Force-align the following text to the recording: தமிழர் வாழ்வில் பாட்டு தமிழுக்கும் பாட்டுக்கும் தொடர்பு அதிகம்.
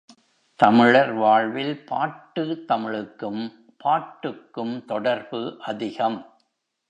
தமிழர் 0.59 1.11
வாழ்வில் 1.13 1.85
பாட்டு 1.85 2.65
தமிழுக்கும் 2.65 3.43
பாட்டுக்கும் 3.77 4.85
தொடர்பு 4.85 5.41
அதிகம். 5.61 6.19